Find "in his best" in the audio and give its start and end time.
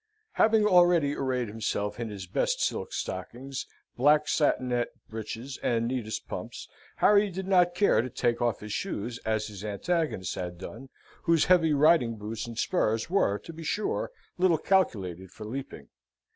1.99-2.59